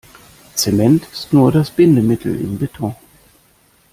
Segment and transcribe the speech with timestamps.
[0.55, 2.95] Zement ist nur das Bindemittel im Beton.